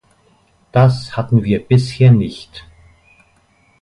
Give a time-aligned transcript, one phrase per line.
[0.71, 2.65] Das hatten wir bisher nicht.